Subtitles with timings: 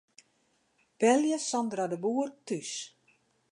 [1.03, 2.75] Belje Sandra de Boer thús.